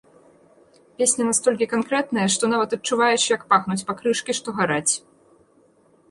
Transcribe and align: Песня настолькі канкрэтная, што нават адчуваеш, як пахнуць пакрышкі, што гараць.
Песня 0.99 1.25
настолькі 1.25 1.65
канкрэтная, 1.73 2.23
што 2.35 2.49
нават 2.53 2.73
адчуваеш, 2.77 3.25
як 3.35 3.43
пахнуць 3.53 3.85
пакрышкі, 3.91 4.35
што 4.39 4.49
гараць. 4.61 4.93